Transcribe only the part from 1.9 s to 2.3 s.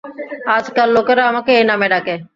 ডাকে।